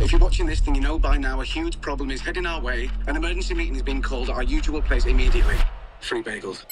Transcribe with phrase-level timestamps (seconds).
[0.00, 2.58] If you're watching this, then you know by now a huge problem is heading our
[2.58, 2.90] way.
[3.06, 5.56] An emergency meeting is being called at our usual place immediately.
[6.00, 6.64] Free bagels.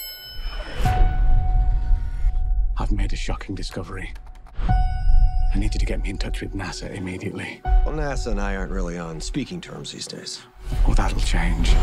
[2.79, 4.15] I've made a shocking discovery.
[4.59, 7.61] I need you to get me in touch with NASA immediately.
[7.65, 10.41] Well, NASA and I aren't really on speaking terms these days.
[10.87, 11.75] Oh, that'll change.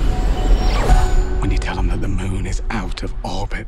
[1.41, 3.67] When you tell them that the moon is out of orbit.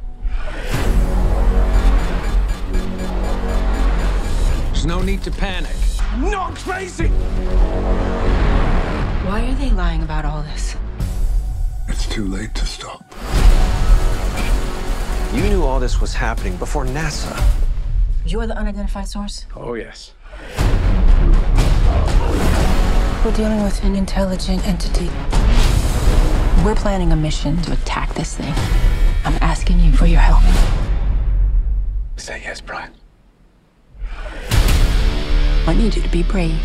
[4.71, 5.75] There's no need to panic.
[6.17, 7.09] I'm not crazy!
[9.27, 10.75] Why are they lying about all this?
[11.87, 13.05] It's too late to stop.
[15.31, 17.39] You knew all this was happening before NASA.
[18.25, 19.45] You're the unidentified source?
[19.55, 20.13] Oh, yes.
[23.23, 25.11] We're dealing with an intelligent entity.
[26.65, 28.55] We're planning a mission to attack this thing.
[29.23, 30.41] I'm asking you for your help.
[32.15, 32.91] Say yes, Brian.
[35.67, 36.57] I need you to be brave.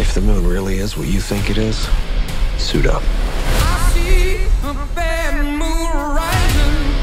[0.00, 1.88] If the moon really is what you think it is,
[2.58, 3.02] suit up.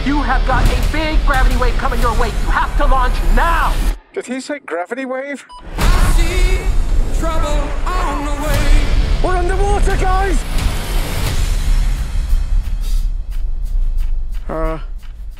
[0.05, 2.27] You have got a big gravity wave coming your way.
[2.27, 3.73] You have to launch now.
[4.11, 5.45] Did he say gravity wave?
[7.17, 7.47] Trouble
[7.87, 8.85] on the way.
[9.23, 10.43] We're underwater, guys!
[14.49, 14.79] Uh,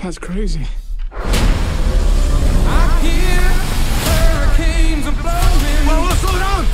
[0.02, 0.66] that's crazy.
[6.24, 6.66] Slow down!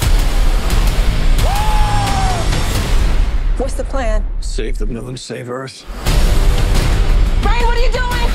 [3.57, 4.23] What's the plan?
[4.41, 5.85] Save the moon, save Earth.
[7.41, 8.29] Brian, what are you doing?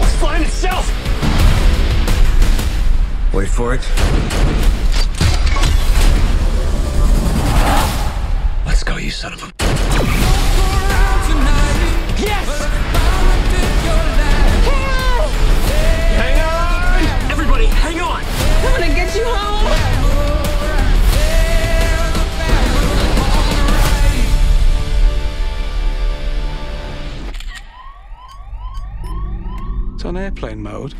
[0.00, 0.86] It's flying itself!
[3.32, 3.80] Wait for it.
[8.66, 9.63] Let's go, you son of a.
[30.34, 30.94] airplane mode.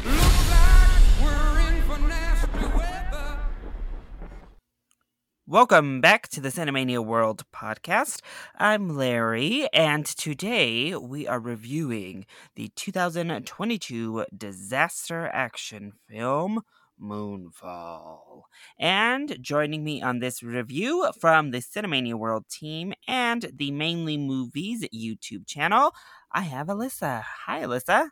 [5.46, 8.20] Welcome back to the Cinemania World podcast.
[8.56, 16.62] I'm Larry, and today we are reviewing the 2022 disaster action film
[17.00, 18.42] Moonfall.
[18.78, 24.84] And joining me on this review from the Cinemania World team and the Mainly Movies
[24.94, 25.92] YouTube channel,
[26.32, 27.22] I have Alyssa.
[27.46, 28.08] Hi, Alyssa.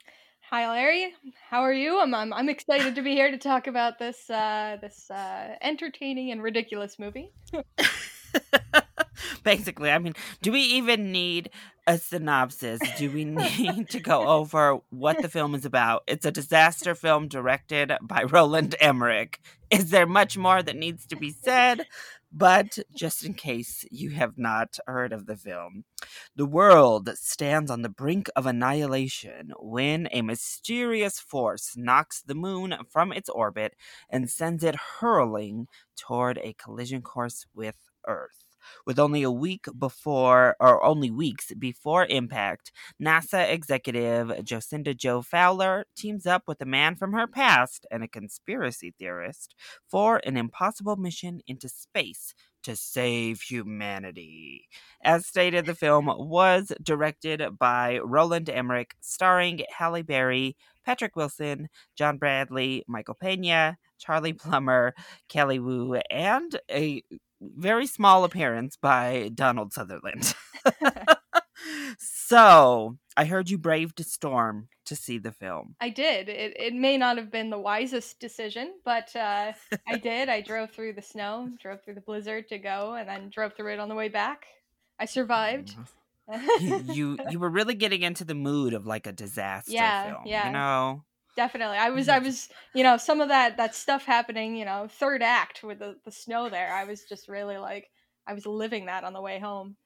[0.52, 1.14] Hi, Larry.
[1.48, 1.98] How are you?
[1.98, 6.30] I'm, I'm I'm excited to be here to talk about this uh, this uh, entertaining
[6.30, 7.32] and ridiculous movie.
[9.44, 10.12] Basically, I mean,
[10.42, 11.48] do we even need
[11.86, 12.80] a synopsis?
[12.98, 16.02] Do we need to go over what the film is about?
[16.06, 19.40] It's a disaster film directed by Roland Emmerich.
[19.70, 21.86] Is there much more that needs to be said?
[22.34, 25.84] But just in case you have not heard of the film,
[26.34, 32.74] the world stands on the brink of annihilation when a mysterious force knocks the moon
[32.90, 33.76] from its orbit
[34.08, 37.76] and sends it hurling toward a collision course with
[38.06, 38.41] Earth.
[38.86, 45.86] With only a week before, or only weeks before impact, NASA executive Jocinda Jo Fowler
[45.96, 49.54] teams up with a man from her past and a conspiracy theorist
[49.88, 54.68] for an impossible mission into space to save humanity.
[55.02, 62.18] As stated, the film was directed by Roland Emmerich, starring Halle Berry, Patrick Wilson, John
[62.18, 64.94] Bradley, Michael Pena, Charlie Plummer,
[65.28, 67.02] Kelly Wu, and a
[67.56, 70.34] very small appearance by Donald Sutherland.
[71.98, 75.74] so, I heard you braved a storm to see the film.
[75.80, 76.28] I did.
[76.28, 79.52] It it may not have been the wisest decision, but uh,
[79.86, 80.28] I did.
[80.28, 83.72] I drove through the snow, drove through the blizzard to go, and then drove through
[83.74, 84.46] it on the way back.
[84.98, 85.74] I survived.
[86.60, 90.22] you, you you were really getting into the mood of like a disaster Yeah, film.
[90.26, 90.46] yeah.
[90.46, 91.04] You know?
[91.36, 91.78] Definitely.
[91.78, 92.26] I was I mm-hmm.
[92.26, 95.96] was you know, some of that that stuff happening, you know, third act with the,
[96.04, 96.72] the snow there.
[96.72, 97.90] I was just really like
[98.26, 99.76] I was living that on the way home.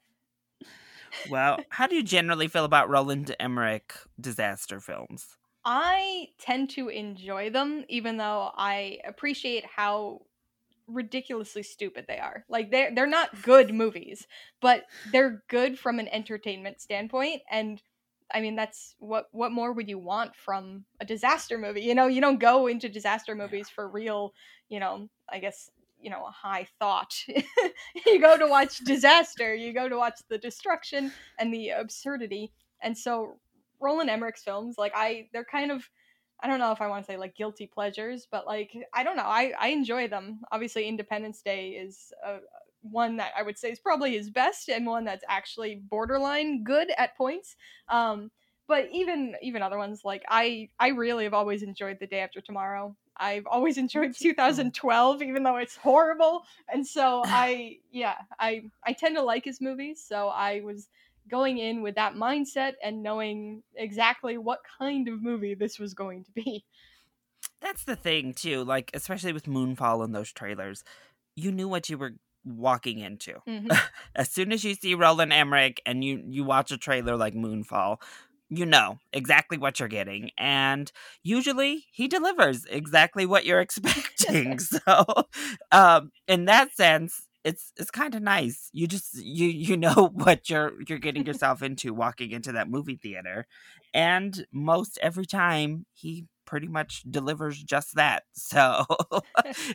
[1.31, 5.37] Well, how do you generally feel about Roland Emmerich disaster films?
[5.65, 10.23] I tend to enjoy them, even though I appreciate how
[10.87, 12.45] ridiculously stupid they are.
[12.49, 14.27] Like they're they're not good movies,
[14.61, 17.43] but they're good from an entertainment standpoint.
[17.51, 17.83] And
[18.33, 21.83] I mean, that's what what more would you want from a disaster movie?
[21.83, 24.35] You know, you don't go into disaster movies for real,
[24.69, 25.71] you know, I guess
[26.01, 27.15] you know, a high thought.
[28.07, 29.55] you go to watch disaster.
[29.55, 32.53] You go to watch the destruction and the absurdity.
[32.83, 33.39] And so
[33.81, 35.89] Roland Emmerich's films, like I, they're kind of
[36.41, 39.17] I don't know if I want to say like guilty pleasures, but like I don't
[39.17, 39.25] know.
[39.25, 40.41] I I enjoy them.
[40.53, 42.39] Obviously, Independence Day is a,
[42.91, 46.91] one that I would say is probably his best, and one that's actually borderline good
[46.97, 47.57] at points.
[47.89, 48.31] Um,
[48.69, 52.41] but even even other ones like I I really have always enjoyed The Day After
[52.41, 52.97] Tomorrow.
[53.17, 56.45] I've always enjoyed 2012, even though it's horrible.
[56.73, 60.05] And so I yeah I I tend to like his movies.
[60.07, 60.89] So I was
[61.29, 66.25] going in with that mindset and knowing exactly what kind of movie this was going
[66.25, 66.65] to be.
[67.61, 70.85] That's the thing too, like especially with Moonfall and those trailers,
[71.35, 72.15] you knew what you were
[72.47, 73.41] walking into.
[73.47, 73.71] Mm-hmm.
[74.15, 77.99] as soon as you see Roland Emmerich and you you watch a trailer like Moonfall,
[78.49, 80.93] you know exactly what you're getting and
[81.25, 84.59] usually he delivers exactly what you're expecting.
[84.59, 85.05] so,
[85.73, 88.71] um in that sense, it's it's kind of nice.
[88.73, 92.97] You just you you know what you're you're getting yourself into walking into that movie
[92.97, 93.47] theater,
[93.95, 98.25] and most every time he pretty much delivers just that.
[98.35, 98.85] So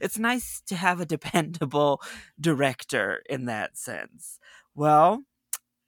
[0.02, 2.02] it's nice to have a dependable
[2.40, 4.40] director in that sense.
[4.74, 5.24] Well,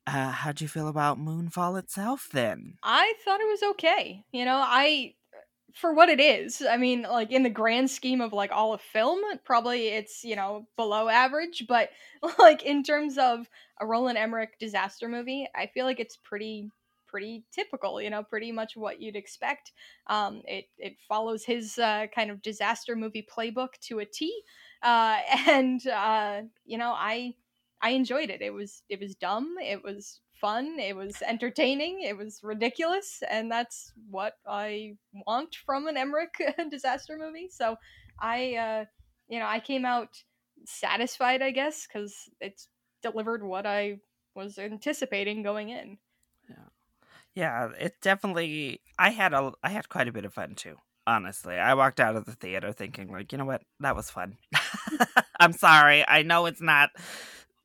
[0.06, 2.76] uh, how'd you feel about Moonfall itself then?
[2.84, 4.26] I thought it was okay.
[4.34, 5.14] You know, I
[5.74, 6.62] for what it is.
[6.62, 10.36] I mean, like in the grand scheme of like all of film, probably it's, you
[10.36, 11.90] know, below average, but
[12.40, 13.48] like in terms of
[13.80, 16.70] a Roland Emmerich disaster movie, I feel like it's pretty
[17.14, 19.72] pretty typical, you know, pretty much what you'd expect.
[20.08, 24.42] Um, it it follows his uh, kind of disaster movie playbook to a T,
[24.82, 25.18] uh,
[25.48, 27.36] and uh, you know, I
[27.84, 28.42] I enjoyed it.
[28.42, 29.56] It was it was dumb.
[29.62, 30.80] It was fun.
[30.80, 32.02] It was entertaining.
[32.02, 36.34] It was ridiculous, and that's what I want from an Emmerich
[36.72, 37.48] disaster movie.
[37.52, 37.78] So
[38.20, 38.86] I, uh,
[39.28, 40.10] you know, I came out
[40.66, 42.70] satisfied, I guess, because it's
[43.04, 44.00] delivered what I
[44.36, 45.98] was anticipating going in.
[47.36, 48.82] Yeah, it definitely.
[49.00, 50.76] I had a I had quite a bit of fun too.
[51.06, 54.38] Honestly, I walked out of the theater thinking like, you know what, that was fun.
[55.40, 56.06] I'm sorry.
[56.08, 56.92] I know it's not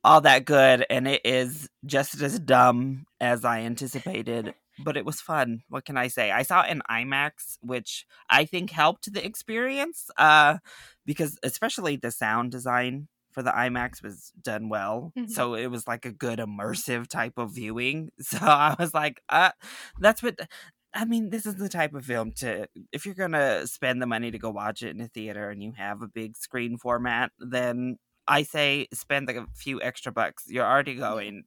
[0.03, 5.21] all that good and it is just as dumb as I anticipated, but it was
[5.21, 5.61] fun.
[5.69, 6.31] What can I say?
[6.31, 10.57] I saw in IMAX, which I think helped the experience uh
[11.05, 15.13] because especially the sound design for the IMAX was done well.
[15.17, 15.29] Mhm.
[15.29, 18.09] So it was like a good immersive type of viewing.
[18.21, 19.51] So I was like, uh
[19.99, 20.39] that's what
[20.93, 24.31] I mean, this is the type of film to if you're gonna spend the money
[24.31, 27.97] to go watch it in a theater and you have a big screen format, then
[28.29, 30.45] I say spend like a few extra bucks.
[30.47, 31.43] You're already going.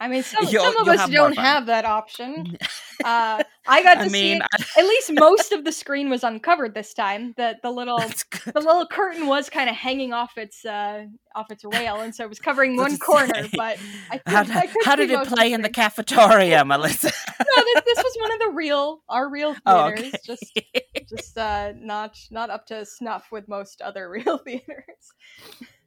[0.00, 2.56] I mean, some, some of us have don't have that option.
[3.04, 4.42] Uh, I got to I see mean.
[4.76, 7.32] At least most of the screen was uncovered this time.
[7.36, 11.04] The the little the little curtain was kind of hanging off its uh
[11.36, 13.32] off its rail, and so it was covering one corner.
[13.44, 13.78] say, But
[14.10, 17.12] I how, I could how did it play the in the cafeteria, Melissa?
[17.38, 20.14] no, this, this was one of the real our real Oh, theaters.
[20.14, 20.20] okay.
[20.26, 20.52] Just
[21.08, 25.12] just uh not not up to snuff with most other real theaters.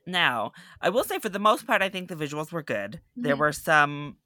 [0.06, 0.52] Now,
[0.82, 3.02] I will say for the most part, I think the visuals were good.
[3.16, 3.40] There Mhm.
[3.40, 4.18] were some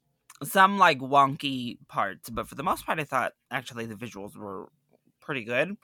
[0.42, 4.68] some like wonky parts, but for the most part, I thought actually the visuals were
[5.20, 5.76] pretty good.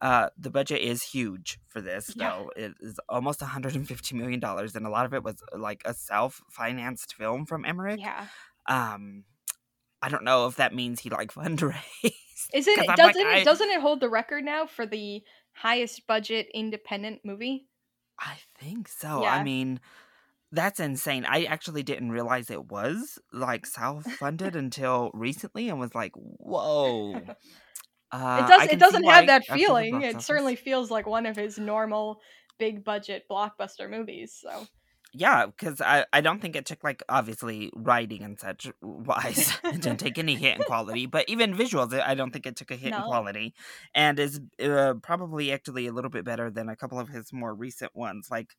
[0.00, 2.30] Uh, the budget is huge for this, Yeah.
[2.30, 2.50] though.
[2.54, 7.14] It is almost 150 million dollars, and a lot of it was like a self-financed
[7.14, 7.98] film from Emmerich.
[8.00, 8.26] Yeah.
[8.66, 9.24] Um,
[10.00, 12.12] I don't know if that means he like fundraised.
[12.54, 15.22] Is it I'm like, doesn't I- it doesn't it hold the record now for the
[15.54, 17.67] highest budget independent movie?
[18.18, 19.22] I think so.
[19.22, 19.32] Yeah.
[19.34, 19.80] I mean,
[20.52, 21.24] that's insane.
[21.26, 27.20] I actually didn't realize it was like self-funded until recently, and was like, "Whoa!"
[28.10, 30.02] Uh, it does it doesn't have that feeling.
[30.02, 32.20] It certainly feels like one of his normal
[32.58, 34.36] big budget blockbuster movies.
[34.40, 34.66] So
[35.12, 39.80] yeah, because I I don't think it took like obviously writing and such wise it
[39.82, 42.76] didn't take any hit in quality, but even visuals, I don't think it took a
[42.76, 43.54] hit in quality,
[43.94, 47.54] and is uh, probably actually a little bit better than a couple of his more
[47.54, 48.54] recent ones, like.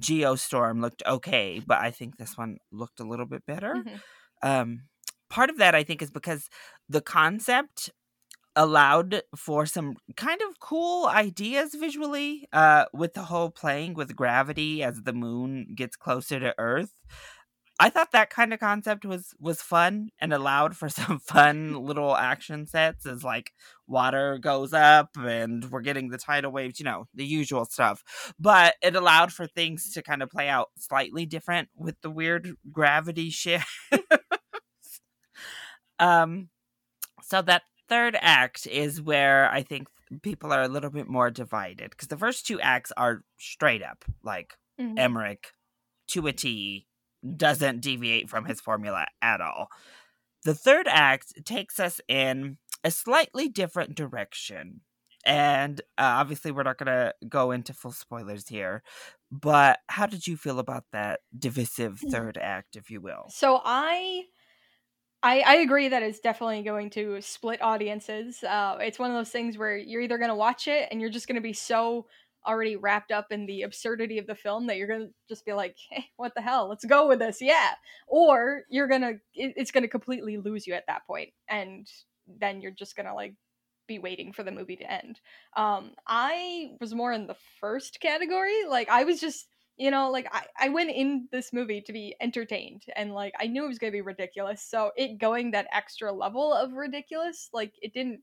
[0.00, 3.74] Geostorm looked okay, but I think this one looked a little bit better.
[3.74, 4.00] mhm.
[4.42, 4.82] um
[5.28, 6.48] part of that i think is because
[6.88, 7.90] the concept
[8.58, 14.82] allowed for some kind of cool ideas visually uh with the whole playing with gravity
[14.82, 16.92] as the moon gets closer to earth.
[17.80, 22.16] I thought that kind of concept was was fun and allowed for some fun little
[22.16, 23.52] action sets as like
[23.86, 28.02] water goes up and we're getting the tidal waves you know the usual stuff.
[28.40, 32.54] But it allowed for things to kind of play out slightly different with the weird
[32.72, 33.68] gravity shift
[36.00, 36.48] um
[37.22, 39.88] so that third act is where i think
[40.22, 44.04] people are a little bit more divided because the first two acts are straight up
[44.22, 44.98] like Mhm.
[44.98, 45.52] emmerich
[46.08, 46.86] to a t
[47.36, 49.68] doesn't deviate from his formula at all
[50.44, 54.82] the third act takes us in a slightly different direction.
[55.26, 58.84] And uh, obviously, we're not going to go into full spoilers here.
[59.32, 62.10] But how did you feel about that divisive Mm.
[62.12, 63.26] third act, if you will?
[63.30, 64.26] So I,
[65.22, 68.42] I, I agree that it's definitely going to split audiences.
[68.42, 71.10] Uh, it's one of those things where you're either going to watch it and you're
[71.10, 72.06] just going to be so
[72.46, 75.52] already wrapped up in the absurdity of the film that you're going to just be
[75.52, 76.68] like, hey, what the hell?
[76.68, 77.38] Let's go with this.
[77.40, 77.70] Yeah.
[78.06, 81.86] Or you're going to, it's going to completely lose you at that point, And
[82.40, 83.34] then you're just going to like
[83.88, 85.18] be waiting for the movie to end.
[85.56, 88.66] Um, I was more in the first category.
[88.68, 92.14] Like I was just you know like I, I went in this movie to be
[92.20, 95.68] entertained and like i knew it was going to be ridiculous so it going that
[95.72, 98.20] extra level of ridiculous like it didn't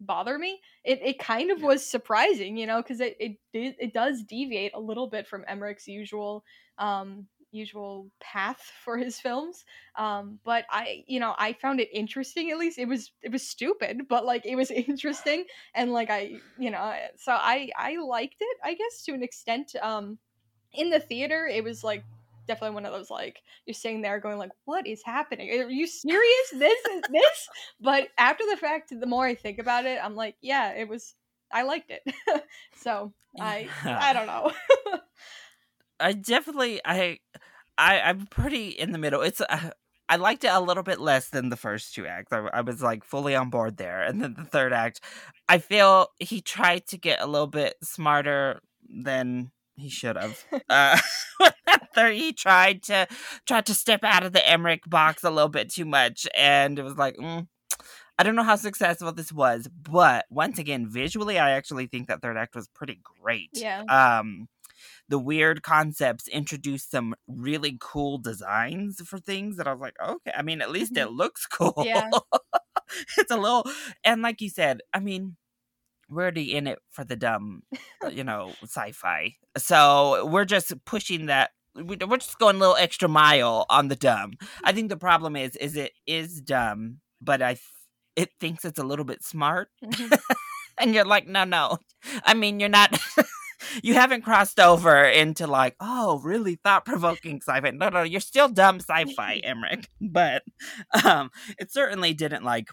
[0.00, 0.60] bother me.
[0.84, 4.80] It, it kind of was surprising you know because it, it it does deviate a
[4.80, 6.44] little bit from emmerich's usual
[6.78, 9.64] um usual path for his films
[9.96, 12.78] um but i you know i found it interesting at least.
[12.78, 16.94] It was it was stupid but like it was interesting and like i you know
[17.16, 20.18] so i i liked it i guess to an extent um
[20.78, 22.04] in the theater it was like
[22.46, 25.50] definitely one of those like you're sitting there going like what is happening?
[25.50, 26.50] Are you serious?
[26.52, 27.48] This is this?
[27.80, 31.14] But after the fact the more i think about it i'm like yeah it was
[31.52, 32.02] i liked it.
[32.76, 34.52] So i i don't know.
[36.00, 37.18] I definitely I
[37.76, 39.22] I I'm pretty in the middle.
[39.22, 39.70] It's uh,
[40.08, 42.32] I liked it a little bit less than the first two acts.
[42.32, 45.00] I, I was like fully on board there, and then the third act,
[45.48, 50.44] I feel he tried to get a little bit smarter than he should have.
[50.68, 50.98] uh,
[52.10, 53.06] he tried to
[53.46, 56.82] tried to step out of the Emmerich box a little bit too much, and it
[56.82, 57.16] was like.
[57.16, 57.48] Mm,
[58.20, 62.20] I don't know how successful this was, but once again, visually, I actually think that
[62.20, 63.50] third act was pretty great.
[63.52, 63.84] Yeah.
[63.84, 64.48] Um,
[65.08, 70.32] the weird concepts introduced some really cool designs for things that I was like, okay.
[70.36, 71.74] I mean, at least it looks cool.
[71.78, 72.10] Yeah.
[73.16, 73.64] it's a little,
[74.02, 75.36] and like you said, I mean,
[76.08, 77.62] we're already in it for the dumb,
[78.04, 79.34] uh, you know, sci-fi.
[79.56, 81.50] So we're just pushing that.
[81.74, 84.32] we- We're just going a little extra mile on the dumb.
[84.64, 87.58] I think the problem is, is it is dumb, but I,
[88.16, 90.18] it thinks it's a little bit smart, Mhm.
[90.78, 91.78] and you're like, no, no.
[92.24, 92.98] I mean, you're not.
[93.82, 97.70] you haven't crossed over into like, oh, really thought provoking sci-fi.
[97.72, 99.88] No, no, you're still dumb sci-fi, Emmerich.
[100.00, 100.42] But
[101.04, 102.68] um, it certainly didn't like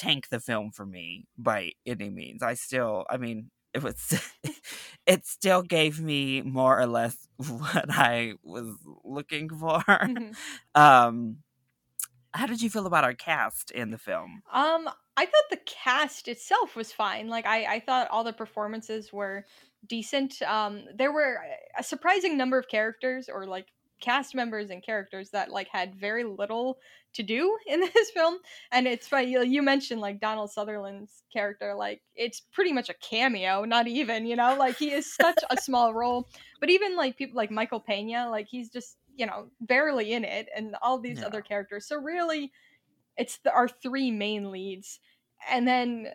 [0.00, 2.42] tank the film for me by any means.
[2.42, 4.20] I still, I mean, it was,
[5.06, 9.82] it still gave me more or less what I was looking for.
[9.84, 10.34] Mhm.
[10.74, 11.38] Um,
[12.32, 14.42] how did you feel about our cast in the film?
[14.52, 17.28] Um, I thought the cast itself was fine.
[17.28, 19.44] Like I, I thought all the performances were
[19.86, 20.40] decent.
[20.42, 21.38] Um, there were
[21.78, 23.66] a surprising number of characters or like
[24.00, 26.78] cast members and characters that like had very little
[27.14, 28.38] to do in this film.
[28.72, 33.64] And it's funny you, mentioned like Donald Sutherland's character, like it's pretty much a cameo,
[33.64, 36.28] not even, you know, like he is such a small role.
[36.60, 40.48] But even like people like Michael Pena, like he's just you know barely in it,
[40.56, 41.26] and all these Yeah.
[41.26, 41.86] other characters.
[41.86, 42.52] So really,
[43.16, 45.00] it's the, our three main leads
[45.48, 46.08] and then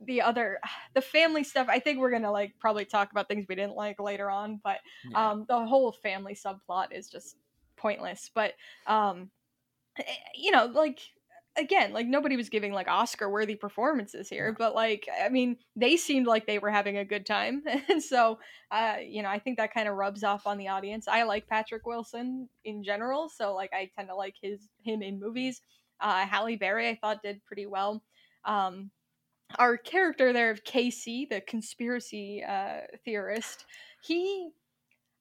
[0.00, 0.58] the other
[0.94, 4.00] the family stuff i think we're gonna like probably talk about things we didn't like
[4.00, 4.78] later on but
[5.10, 5.30] Yeah.
[5.32, 7.36] um the whole family subplot is just
[7.76, 8.54] pointless but
[8.86, 9.30] um
[9.98, 10.02] eh,
[10.34, 11.00] you know like
[11.58, 15.96] again like nobody was giving like oscar worthy performances here but like i mean they
[15.96, 18.38] seemed like they were having a good time and so
[18.70, 21.08] uh you know i think that kind of rubs off on the audience.
[21.08, 25.18] I like patrick wilson in general so like i tend to like his him in
[25.18, 25.62] movies.
[26.00, 28.02] Uh halle berry i thought did pretty well.
[28.44, 28.90] Um
[29.58, 33.64] our character there of casey the conspiracy uh theorist
[34.02, 34.50] he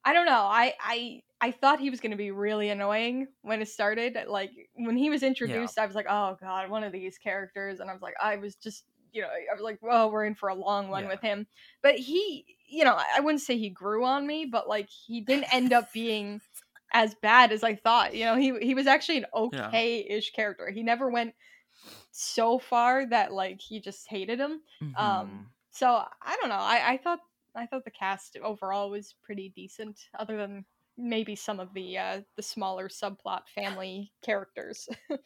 [0.04, 3.62] i don't know i i i thought he was going to be really annoying when
[3.62, 7.18] it started like when he was introduced i was like oh god one of these
[7.18, 10.26] characters and i was like i was just you know i was like well we're
[10.26, 11.10] in for a long one Yeah.
[11.10, 11.48] with him
[11.82, 15.54] but he you know i wouldn't say he grew on me but like he didn't
[15.54, 16.42] end up being
[16.94, 20.84] as bad as i thought you know he he was actually an okay-ish character he
[20.84, 21.34] never went
[22.18, 24.96] so far that like he just hated him Mhm.
[24.98, 27.20] um so i don't know i i thought
[27.56, 30.66] i thought the cast overall was pretty decent other than
[30.98, 34.88] maybe some of the uh the smaller subplot family characters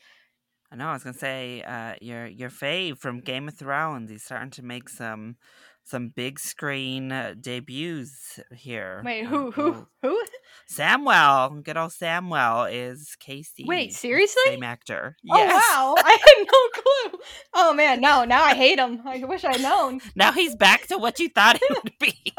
[0.72, 0.88] I know.
[0.89, 4.12] I was gonna say, uh, your your fave from Game of Thrones.
[4.12, 5.38] He's starting to make some
[5.84, 9.03] some big screen uh, debuts here.
[9.03, 10.24] wait who who who
[10.72, 13.65] Samwell, good old Samwell is Casey.
[13.68, 14.41] Wait, seriously?
[14.46, 15.15] Same actor.
[15.32, 15.51] oh Yes.
[15.53, 17.20] wow i had no clue
[17.56, 20.98] oh man no now i hate him i wish i'd known Now he's back to
[20.98, 22.15] what you thought he would be.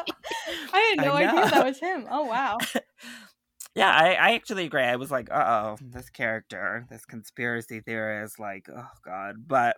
[0.72, 2.58] i had I no idea that was him oh wow
[3.76, 4.82] yeah, I, I actually agree.
[4.82, 9.36] I was like, uh oh, this character, this conspiracy theorist, like, oh god.
[9.46, 9.76] But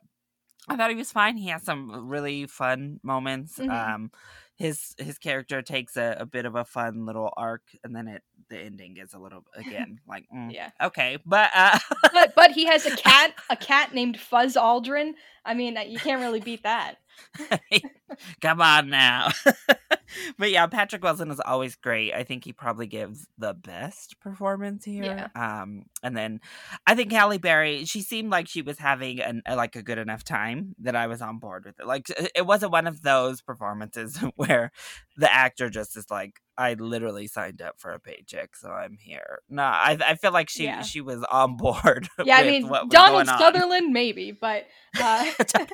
[0.67, 1.37] I thought he was fine.
[1.37, 3.59] He has some really fun moments.
[3.59, 3.71] Mhm.
[3.71, 4.11] Um,
[4.57, 8.23] his his character takes a, a bit of a fun little arc, and then it
[8.49, 10.71] the ending is a little again like mm, Yeah.
[10.81, 11.79] okay, but uh,
[12.13, 15.13] but but he has a cat, a cat named Fuzz Aldrin.
[15.45, 16.97] I mean, you can't really beat that.
[18.41, 19.31] come on now.
[20.39, 22.13] but yeah, Patrick Wilson is always great.
[22.13, 25.05] I think he probably gives the best performance here.
[25.35, 26.41] Um, and then
[26.87, 29.99] I think Halle Berry, she seemed like she was having an a, like a good
[29.99, 31.87] enough time that I was on board with it.
[31.87, 34.71] Like it- it wasn't one of those performances where
[35.17, 39.41] the actor just is like, I literally signed up for a paycheck, so I'm here.
[39.49, 40.83] No, I I feel like she Yeah.
[40.83, 42.09] she was on board.
[42.25, 43.27] Yeah, I mean, Donald.
[43.27, 44.67] Sutherland maybe, but
[45.01, 45.31] uh,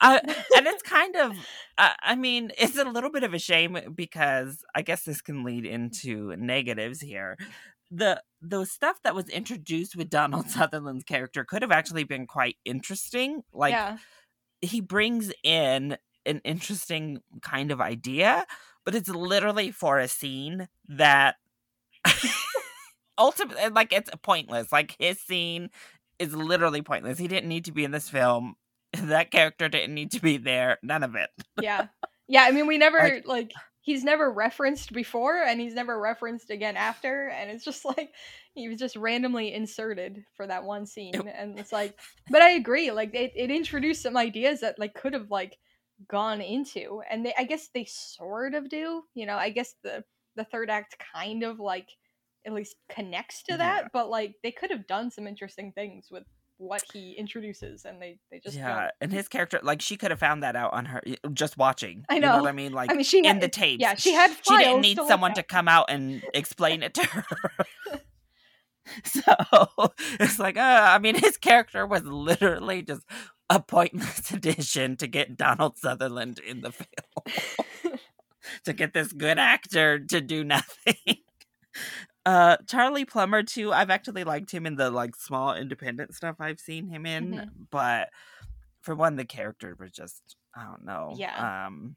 [0.00, 0.18] uh,
[0.56, 1.32] and it's kind of
[1.78, 5.44] uh, i mean it's a little bit of a shame because i guess this can
[5.44, 7.36] lead into negatives here
[7.90, 12.56] the the stuff that was introduced with donald sutherland's character could have actually been quite
[12.64, 13.98] interesting like yeah,
[14.60, 15.96] he brings in
[16.26, 18.46] an interesting kind of idea
[18.84, 21.36] but it's literally for a scene that
[23.18, 25.70] ultimately like it's pointless like his scene
[26.18, 27.18] is literally pointless.
[27.18, 28.56] He didn't need to be in this film.
[28.96, 30.78] That character didn't need to be there.
[30.80, 31.28] None of it.
[31.60, 31.88] Yeah,
[32.28, 32.44] yeah.
[32.44, 36.76] I mean, we never Like- like he's never referenced before, and he's never referenced again
[36.76, 38.12] after, and it's just like
[38.54, 41.98] he was just randomly inserted for that one scene, and it's like,
[42.30, 45.58] but I agree, like it, it introduced some ideas that like could have like
[46.08, 50.04] gone into, and they I guess they sort of do, you know, I guess the
[50.36, 51.88] the third act kind of like
[52.46, 53.88] at least connects to that, Yeah.
[53.92, 56.24] but like they could have done some interesting things with
[56.58, 58.90] what he introduces, and they they just yeah don't.
[59.00, 62.14] and his character like she could have found that out on her just watching I
[62.14, 62.42] you know know.
[62.42, 64.30] what i mean like I mean, she in had, the tapes Yeah, she had.
[64.42, 67.24] she didn't need to someone to come out and explain it to her
[69.04, 69.22] so
[70.20, 73.02] it's like uh, i mean his character was literally just
[73.50, 77.96] a pointless addition to get donald sutherland in the film
[78.64, 80.96] to get this good actor to do nothing
[82.26, 86.60] uh charlie plummer too i've actually liked him in the like small independent stuff i've
[86.60, 87.48] seen him in Mhm.
[87.70, 88.08] but
[88.82, 91.66] for one the character was just i don't know Yeah.
[91.66, 91.96] um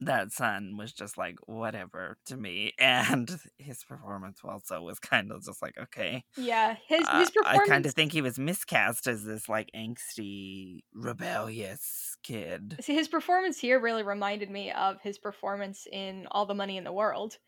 [0.00, 5.44] that son was just like whatever to me and his performance also was kind of
[5.44, 6.24] just like okay.
[6.36, 10.80] Yeah, his uh, his i kind of think he was miscast as this like angsty
[10.92, 12.76] rebellious kid.
[12.80, 16.84] See, his performance here really reminded me of his performance in All the Money in
[16.84, 17.38] the World.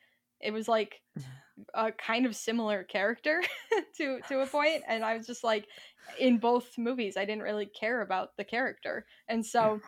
[0.40, 1.00] It was like
[1.74, 3.42] a kind of similar character
[3.96, 5.66] to to a point, and I was just like,
[6.18, 9.80] in both movies, I didn't really care about the character, and so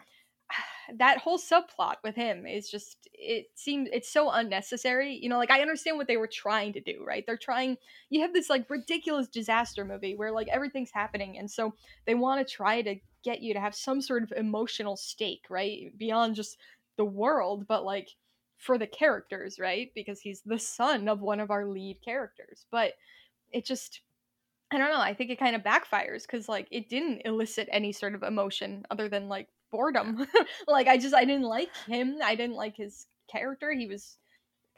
[0.96, 5.50] that whole subplot with him is just it seems it's so unnecessary you know like
[5.50, 7.24] i understand what they were trying to do right?
[7.26, 7.76] They're trying
[8.10, 11.74] you have this like ridiculous disaster movie where like everything's happening and so
[12.06, 15.96] they want to try to get you to have some sort of emotional stake right
[15.98, 16.56] beyond just
[16.96, 18.08] the world but like
[18.56, 19.90] for the characters right?
[19.94, 22.94] Because he's the son of one of our lead characters but
[23.52, 24.00] it just
[24.70, 27.92] i don't know i think it kind of backfires because like it didn't elicit any
[27.92, 30.26] sort of emotion other than like boredom.
[30.66, 32.18] Like i just i didn't like him.
[32.22, 33.72] I didn't like his character.
[33.72, 34.16] He was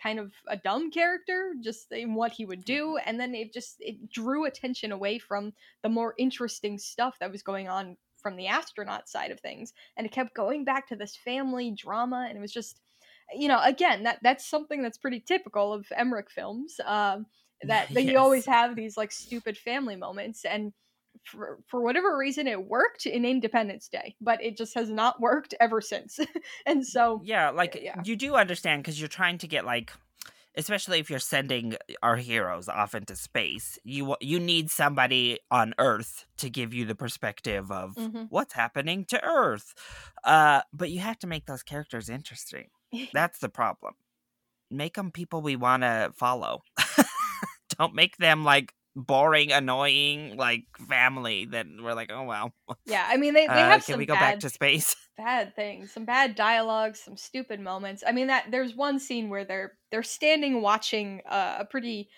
[0.03, 3.77] kind of a dumb character just in what he would do and then it just
[3.81, 8.47] it drew attention away from the more interesting stuff that was going on from the
[8.47, 12.41] astronaut side of things and it kept going back to this family drama and it
[12.41, 12.81] was just
[13.35, 17.27] you know again that that's something that's pretty typical of emmerich films um
[17.63, 20.73] that, that you always have these like stupid family moments and
[21.25, 25.55] for, for whatever reason it worked in independence day but it just has not worked
[25.61, 26.19] ever since.
[26.67, 28.01] And so yeah like yeah.
[28.05, 29.93] you do understand because you're trying to get like
[30.57, 36.27] especially if you're sending our heroes off into space you you need somebody on earth
[36.39, 38.27] to give you the perspective of Mhm.
[38.31, 39.75] what's happening to earth.
[40.25, 42.69] Uh but you have to make those characters interesting.
[43.13, 43.95] That's the problem.
[44.71, 46.63] Make them people we want to follow.
[47.79, 52.53] Don't make them like boring annoying like family that we're like oh well.
[52.87, 54.97] Yeah i mean they, they uh, have can some we go bad, back to space?
[55.17, 58.03] bad things some bad dialogue some stupid moments.
[58.07, 62.09] I mean that there's one scene where they're they're standing watching uh, a pretty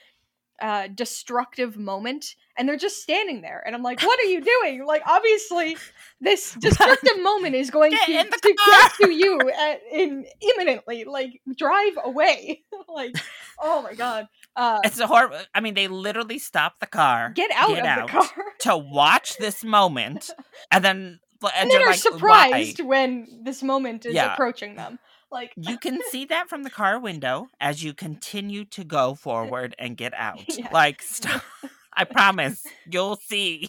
[0.62, 2.24] uh destructive moment
[2.56, 5.76] and they're just standing there and i'm like what are you doing like obviously
[6.20, 11.40] this destructive moment is going Get to, to get to you at, in imminently like
[11.56, 13.16] drive away like
[13.60, 15.38] oh my god uh It's a horrible.
[15.54, 18.76] I mean, they literally stop the car, get out get of out the car to
[18.76, 20.28] watch this moment,
[20.70, 24.34] and then and, and then they're are like, surprised "Why?" when this moment is Yeah.
[24.34, 24.98] approaching them
[25.32, 29.74] like You can see that from the car window as you continue to go forward
[29.78, 30.56] and get out.
[30.56, 30.68] Yeah.
[30.72, 31.42] Like, stop.
[31.94, 33.68] I promise you'll see.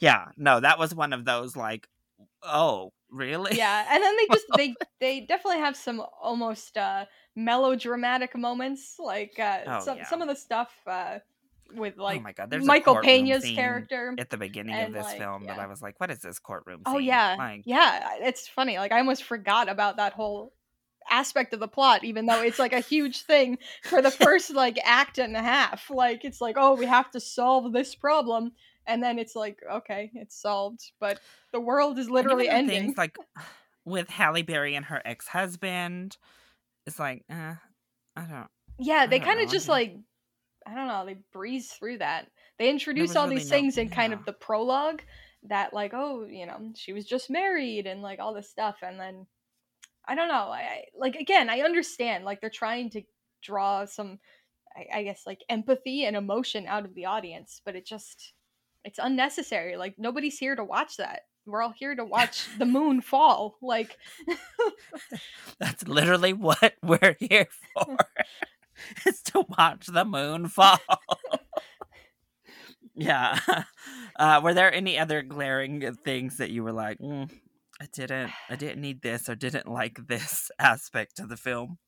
[0.00, 1.88] Yeah, no, that was one of those like
[2.42, 3.56] oh, really?
[3.56, 9.38] yeah and then they just they they definitely have some almost uh melodramatic moments like
[9.38, 10.06] uh Oh, some yeah.
[10.06, 11.18] some of the stuff uh
[11.74, 15.04] with like oh my god, there's michael pena's character at the beginning and, of this
[15.04, 15.58] like, film that.
[15.58, 18.98] I was like, what is this courtroom oh yeah Like, yeah it's funny like i
[18.98, 20.52] almost forgot about that whole
[21.10, 24.78] aspect of the plot even though it's like a huge thing for the first like
[24.84, 25.90] act and a half.
[25.90, 28.52] Like it's like oh we have to solve this problem.
[28.86, 30.92] And then it's like okay it's solved.
[31.00, 31.20] But
[31.52, 32.80] the world is literally ending.
[32.80, 33.16] Things like
[33.84, 36.16] with Halle Berry and her ex husband,
[36.86, 37.54] it's like, eh,
[38.16, 38.48] I don't.
[38.78, 39.96] yeah they kind of just like
[40.66, 42.28] i don't know they breeze through that.
[42.58, 45.02] They introduce all really these no- things in kind of the prologue
[45.44, 48.76] that like oh you know she was just married and like all this stuff.
[48.82, 49.26] And then
[50.08, 53.02] i don't know i like again i understand like they're trying to
[53.42, 54.18] draw some
[54.76, 58.32] I, I guess like empathy and emotion out of the audience but it just
[58.84, 63.00] it's unnecessary like nobody's here to watch that we're all here to watch the moon
[63.00, 63.96] fall like
[65.58, 67.96] That's literally what we're here for.
[69.06, 70.78] is to watch the moon fall.
[72.94, 73.38] yeah.
[74.18, 77.30] Uh, were there any other glaring things that you were like, mm,
[77.80, 81.78] I didn't, I didn't need this or didn't like this aspect of the film?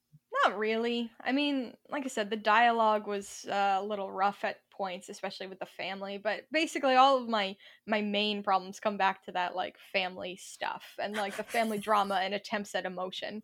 [0.45, 1.11] Not really.
[1.23, 5.47] I mean, like I said, the dialogue was uh, a little rough at points, especially
[5.47, 6.19] with the family.
[6.23, 10.85] But basically, all of my my main problems come back to that like family stuff
[10.99, 13.43] and like the family drama and attempts at emotion.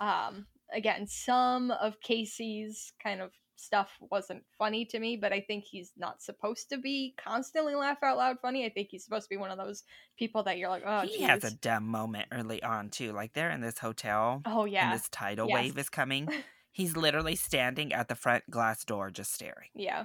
[0.00, 5.64] Um, again, some of Casey's kind of stuff wasn't funny to me, but I think
[5.64, 8.64] he's not supposed to be constantly laugh out loud funny.
[8.64, 9.82] I think he's supposed to be one of those
[10.18, 13.12] people that you're like, oh, he has a dumb moment early on too.
[13.12, 15.54] Like they're in this hotel oh yeah, and this tidal Yes.
[15.54, 16.28] wave is coming.
[16.70, 19.70] He's literally standing at the front glass door just staring.
[19.74, 20.04] yeah,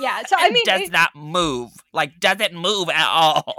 [0.00, 0.22] yeah.
[0.26, 1.70] So I mean, does it- not move.
[1.92, 3.54] Like doesn't move at all.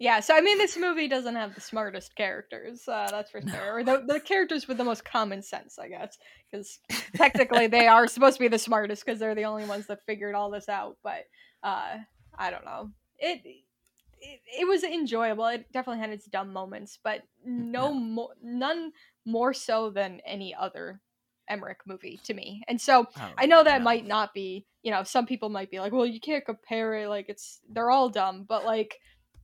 [0.00, 3.76] Yeah, so I mean, this movie doesn't have the smartest characters, uh, that's for sure.
[3.76, 6.16] Or the, the characters with the most common sense, I guess,
[6.50, 6.78] because
[7.16, 10.34] technically they are supposed to be the smartest because they're the only ones that figured
[10.34, 10.96] all this out.
[11.04, 11.26] But
[11.62, 11.98] uh,
[12.36, 12.90] I don't know.
[13.18, 15.46] It, it it was enjoyable.
[15.48, 17.92] It definitely had its dumb moments, but no Yeah.
[17.92, 18.92] more, none
[19.26, 21.02] more so than any other
[21.48, 22.62] Emmerich movie to me.
[22.68, 23.84] And so Oh, I know that no.
[23.84, 27.08] might not be, you know, some people might be like, well, you can't compare it.
[27.08, 28.44] Like, it's, they're all dumb.
[28.48, 28.98] But, like,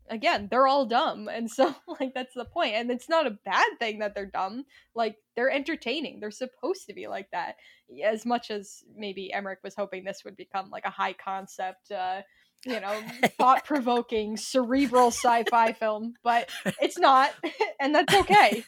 [0.08, 1.28] again, they're all dumb.
[1.28, 2.74] And so, like, that's the point.
[2.74, 4.64] And it's not a bad thing that they're dumb.
[4.94, 6.20] Like, they're entertaining.
[6.20, 7.56] They're supposed to be like that.
[8.04, 12.22] As much as maybe Emmerich was hoping this would become, like, a high concept, uh,
[12.64, 13.00] you know,
[13.38, 16.14] thought provoking, cerebral sci fi film.
[16.22, 17.32] But it's not.
[17.80, 18.64] and that's okay.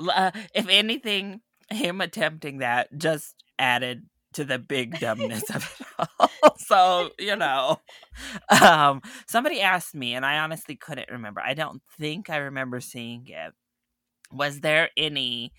[0.00, 5.86] Uh, if anything, him attempting that just added to the big dumbness of it
[6.20, 6.30] all.
[6.58, 7.80] so, you know,
[8.60, 11.40] um, somebody asked me, and I honestly couldn't remember.
[11.40, 13.52] I don't think I remember seeing it.
[14.32, 15.52] Was there any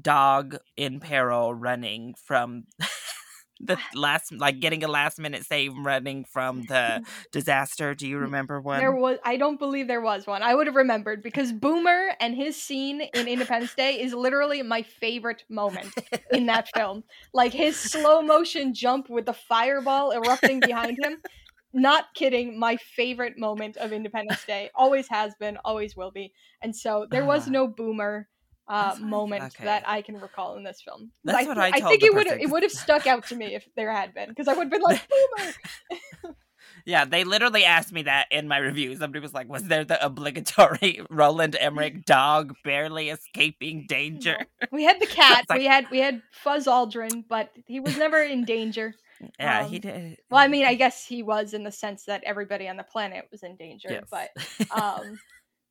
[0.00, 2.64] dog in peril running from
[3.62, 7.94] the last, like getting a last minute save running from the disaster?
[7.94, 8.78] Do you remember one?
[8.80, 10.42] There was I don't believe there was one.
[10.42, 14.82] I would have remembered because Boomer and his scene in Independence Day is literally my
[14.82, 15.92] favorite moment
[16.32, 17.04] in that film.
[17.32, 21.18] Like his slow motion jump with the fireball erupting behind him.
[21.72, 24.70] Not kidding, my favorite moment of Independence Day.
[24.74, 26.32] Always has been, always will be.
[26.62, 27.50] And so there was Ah.
[27.52, 28.28] no Boomer
[28.70, 29.64] uh, I- moment okay.
[29.64, 31.10] that I can recall in this film.
[31.24, 33.54] That's I, what I told think it would it would have stuck out to me
[33.54, 35.52] if there had been because I would have been like Boomer.
[36.86, 38.96] Yeah, they literally asked me that in my review.
[38.96, 44.38] Somebody was like, "Was there the obligatory Roland Emmerich dog barely escaping danger?"
[44.72, 45.44] We had the cat.
[45.50, 48.94] like- we had we had Fuzz Aldrin, but he was never in danger.
[49.38, 50.16] Yeah, he Um, did.
[50.30, 53.26] Well, I mean, I guess he was in the sense that everybody on the planet
[53.30, 54.04] was in danger, Yes.
[54.10, 54.30] but
[54.70, 55.18] um,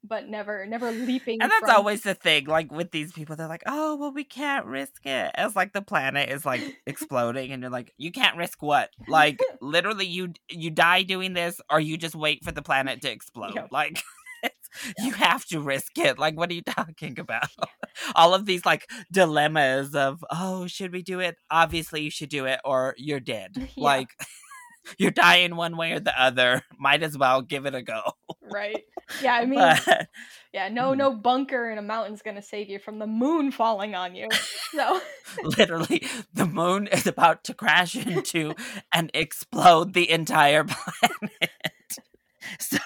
[0.03, 1.41] but never never leaping.
[1.41, 2.45] and that's from- always the thing.
[2.45, 5.81] Like with these people, they're like, "Oh, well, we can't risk it." As like the
[5.81, 8.89] planet is like exploding, and you're like, "You can't risk what?
[9.07, 13.11] Like literally, you you die doing this, or you just wait for the planet to
[13.11, 13.55] explode.
[13.55, 13.69] Yep.
[13.71, 14.01] Like."
[14.99, 16.19] You have to risk it.
[16.19, 17.49] Like, what are you talking about?
[18.15, 21.35] All of these like dilemmas of, oh, should we do it?
[21.49, 23.55] Obviously, you should do it, or you're dead.
[23.57, 23.65] Yeah.
[23.75, 24.09] Like,
[24.97, 26.63] you're dying one way or the other.
[26.79, 28.01] Might as well give it a go.
[28.51, 28.83] right.
[29.21, 30.07] Yeah, I mean, But-
[30.53, 30.97] yeah, no, Hmm.
[30.97, 34.27] no bunker in a mountain's gonna save you from the moon falling on you.
[34.71, 35.01] So
[35.43, 38.53] literally the moon is about to crash into
[38.93, 41.48] and explode the entire planet
[42.59, 42.77] So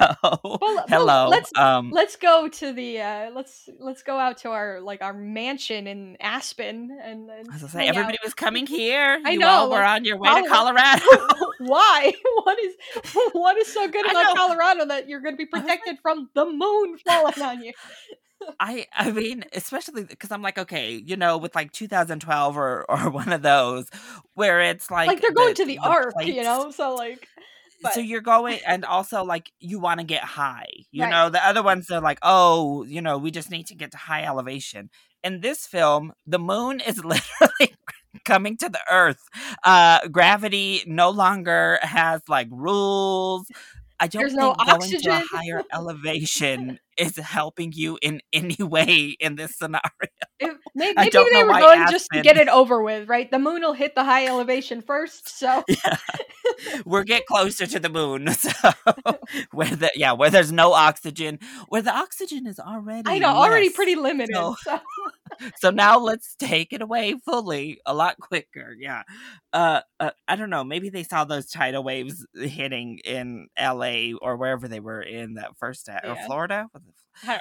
[0.44, 1.28] well, hello.
[1.30, 5.14] let's um let's go to the uh let's let's go out to our like our
[5.14, 7.96] mansion in Aspen and, and as I say, hang out.
[7.96, 9.20] everybody was coming here.
[9.26, 11.06] I you know, were like, on your way to Colorado.
[11.60, 12.14] Why?
[12.44, 12.74] What is
[13.34, 14.36] what is so good about.
[14.36, 17.74] Colorado that you're going to be protected from the moon falling on you?
[18.60, 23.10] I I mean, especially because I'm like, okay, you know, with like 2012 or or
[23.10, 23.88] one of those
[24.34, 26.72] where it's like Like, they're going to the, ark, you plates- know.
[26.72, 27.28] So like,
[27.92, 30.68] So you're going, and also like you want to get high.
[30.92, 31.10] You Right.
[31.10, 33.98] know, the other ones are like, oh, you know, we just need to get to
[33.98, 34.90] high elevation.
[35.24, 37.76] In this film, the moon is literally
[38.26, 39.22] coming to the earth.
[39.64, 43.48] Uh, gravity no longer has like rules.
[44.04, 48.58] I don't There's think no going to a higher elevation is helping you in any
[48.60, 49.80] way in this scenario.
[50.40, 53.08] It, maybe, I maybe don't they were going just to Aspen- get it over with,
[53.08, 53.32] right?
[53.32, 55.98] The moon will hit the high elevation first, so Yeah.
[56.86, 58.28] We're get closer to the moon.
[58.34, 58.52] So
[59.52, 61.40] where the yeah, where there's no oxygen,
[61.70, 63.76] where the oxygen is already I know already less.
[63.76, 64.36] pretty limited.
[64.36, 64.80] So- So,
[65.58, 68.76] So now let's take it away fully, a lot quicker.
[68.78, 69.04] Yeah.
[69.52, 74.38] Uh, uh I don't know, maybe they saw those tidal waves hitting in LA or
[74.38, 76.68] wherever they were in that first a- or Florida,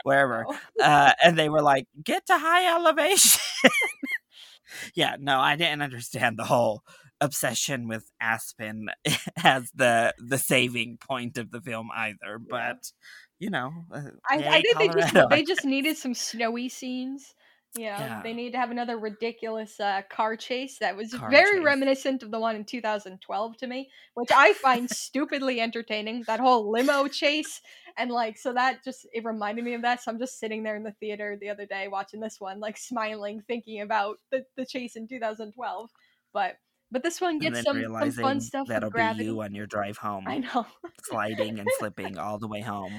[0.03, 0.47] wherever.
[0.83, 3.41] Uh and they were like, "Get to high elevation."
[4.95, 6.83] yeah, no, I didn't understand the whole
[7.21, 8.89] obsession with Aspen
[9.43, 12.93] as the the saving point of the film either, but
[13.39, 15.35] you know, uh, I, yay, I think they just Colorado.
[15.35, 17.35] they just needed some snowy scenes.
[17.75, 18.23] Yeah, Yeah.
[18.23, 21.65] they need to have another ridiculous uh, car chase that was Car very chase.
[21.65, 26.25] reminiscent of the one in 2012 to me, which I find stupidly entertaining.
[26.27, 27.61] That whole limo chase
[27.97, 30.03] and like so that just it reminded me of that.
[30.03, 32.77] So I'm just sitting there in the theater the other day watching this one, like
[32.77, 35.91] smiling, thinking about the, the chase in 2012.
[36.35, 36.57] But
[36.91, 40.25] but this one gets some, some fun stuff that'll be you on your drive home,
[40.27, 40.67] I know.
[41.05, 42.93] sliding and slipping all the way home.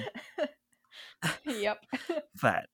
[1.46, 1.80] yep.
[2.42, 2.66] But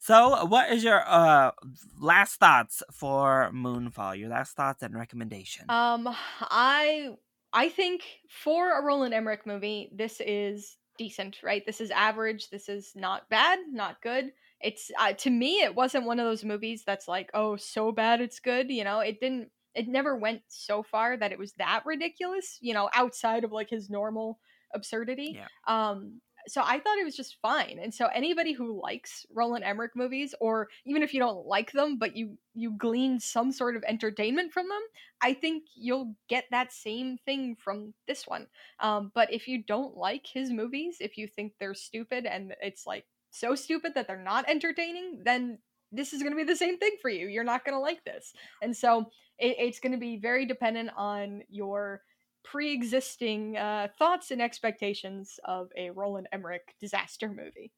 [0.00, 1.52] so, what is your uh
[2.00, 4.18] last thoughts for Moonfall?
[4.18, 5.66] Your last thoughts and recommendation?
[5.68, 6.08] Um,
[6.40, 7.10] I
[7.52, 11.64] I think for a Roland Emmerich movie, this is decent, right?
[11.66, 12.50] This is average.
[12.50, 14.32] This is not bad, not good.
[14.60, 18.20] It's uh, to me, it wasn't one of those movies that's like, oh, so bad
[18.20, 18.70] it's good.
[18.70, 19.50] You know, it didn't.
[19.74, 22.58] It never went so far that it was that ridiculous.
[22.60, 24.38] You know, outside of like his normal
[24.74, 25.36] absurdity.
[25.36, 25.46] Yeah.
[25.66, 26.20] Um.
[26.48, 27.78] So I thought it was just fine.
[27.82, 31.98] And so anybody who likes Roland Emmerich movies, or even if you don't like them,
[31.98, 34.82] but you you glean some sort of entertainment from them,
[35.22, 38.46] I think you'll get that same thing from this one.
[38.80, 42.86] Um, but if you don't like his movies, if you think they're stupid and it's
[42.86, 45.58] like so stupid that they're not entertaining, then
[45.92, 47.26] this is going to be the same thing for you.
[47.26, 48.32] You're not going to like this.
[48.62, 52.02] And so it, it's going to be very dependent on your
[52.42, 57.72] pre-existing uh, thoughts and expectations of a Roland Emmerich disaster movie.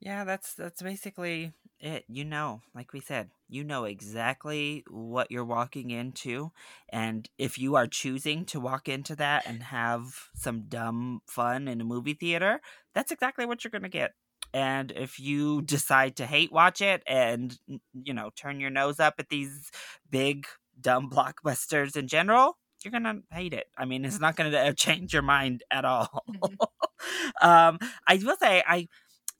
[0.00, 2.04] Yeah, that's that's basically it.
[2.08, 6.52] You know, like we said, you know exactly what you're walking into,
[6.90, 11.80] and if you are choosing to walk into that and have some dumb fun in
[11.80, 12.60] a movie theater,
[12.94, 14.12] that's exactly what you're going to get.
[14.52, 17.58] And if you decide to hate watch it and
[17.94, 19.70] you know, turn your nose up at these
[20.10, 20.46] big
[20.80, 23.66] dumb blockbusters in general, you're to hate it.
[23.76, 26.24] I mean, it's not going to change your mind at all.
[27.42, 28.88] um I will say I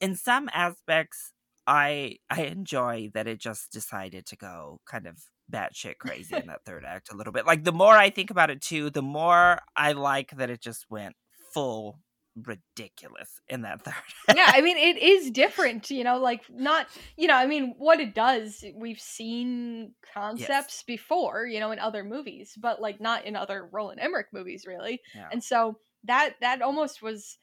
[0.01, 1.33] in some aspects
[1.67, 5.19] I I enjoy that it just decided to go kind of
[5.53, 7.47] batshit crazy in that third act a little bit.
[7.47, 10.87] Like the more I think about it too, the more I like that it just
[10.91, 11.17] went
[11.53, 12.01] full
[12.37, 13.95] ridiculous in that third.
[14.35, 18.01] yeah, I mean it is different, you know, like not, you know, I mean what
[18.01, 23.37] it does, we've seen concepts before, you know, in other movies, but like not in
[23.37, 25.01] other Roland Emmerich movies really.
[25.15, 25.29] Yeah.
[25.33, 27.39] And so that that almost was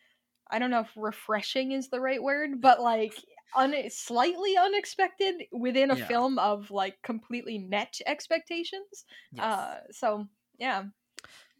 [0.49, 3.13] I don't know if refreshing is the right word, but like
[3.55, 6.07] un- slightly unexpected within a Yeah.
[6.07, 9.05] film of like completely met expectations.
[9.31, 9.43] Yes.
[9.45, 10.25] Uh so
[10.59, 10.83] yeah.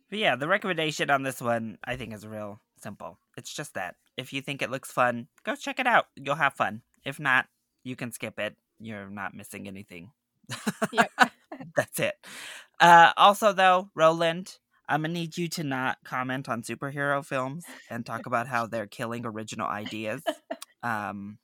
[0.10, 3.17] But yeah, the recommendation on this one I think is real simple.
[3.38, 6.06] It's just that if you think it looks fun, go check it out.
[6.15, 6.82] You'll have fun.
[7.06, 7.48] If not,
[7.84, 8.56] you can skip it.
[8.80, 10.12] You're not missing anything.
[10.91, 11.12] Yep.
[11.76, 12.15] That's it.
[12.80, 14.58] Uh, also, though, Roland,
[14.89, 18.88] I'm gonna need you to not comment on superhero films and talk about how they're
[18.88, 20.24] killing original ideas.
[20.84, 21.38] Um,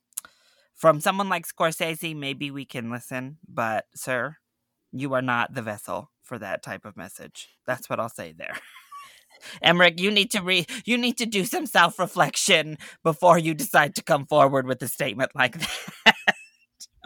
[0.74, 4.36] from someone like Scorsese, maybe we can listen, but sir,
[4.90, 7.48] you are not the vessel for that type of message.
[7.64, 8.56] That's what I'll say there.
[9.62, 13.94] Emmerich, you need to re you need to do some self reflection before you decide
[13.96, 15.58] to come forward with a statement like
[16.04, 16.14] that.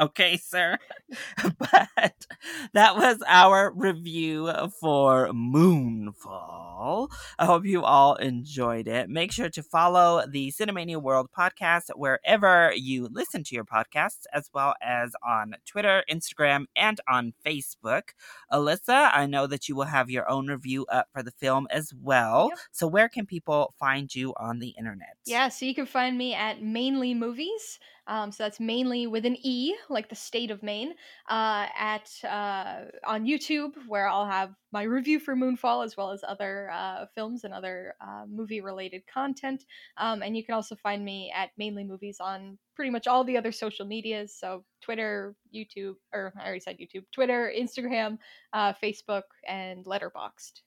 [0.00, 0.78] Okay, sir.
[1.58, 2.26] but
[2.72, 4.50] that was our review
[4.80, 7.10] for Moonfall.
[7.38, 9.08] I hope you all enjoyed it.
[9.10, 14.48] Make sure to follow the Cinemania World podcast wherever you listen to your podcasts, as
[14.54, 18.10] well as on Twitter, Instagram, and on Facebook.
[18.50, 21.92] Alyssa, I know that you will have your own review up for the film as
[22.02, 22.48] well.
[22.50, 22.58] Yep.
[22.72, 25.16] So, where can people find you on the internet?
[25.26, 27.78] Yeah, so you can find me at Mainly Movies.
[28.06, 30.94] Um, so that's mainly with an E, like the state of Maine.
[31.28, 36.24] Uh, at uh, on YouTube, where I'll have my review for Moonfall as well as
[36.26, 39.64] other uh, films and other uh, movie-related content.
[39.98, 43.36] Um, and you can also find me at Mainly Movies on pretty much all the
[43.36, 44.34] other social medias.
[44.34, 48.18] So Twitter, YouTube, or I already said YouTube, Twitter, Instagram,
[48.52, 50.62] uh, Facebook, and Letterboxd.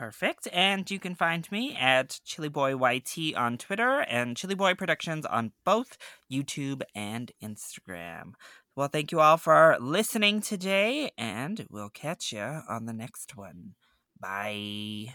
[0.00, 0.48] Perfect.
[0.50, 5.98] And you can find me at ChillyBoyYT on Twitter and Chilly Boy Productions on both
[6.32, 8.32] YouTube and Instagram.
[8.74, 13.74] Well, thank you all for listening today, and we'll catch you on the next one.
[14.18, 15.12] Bye.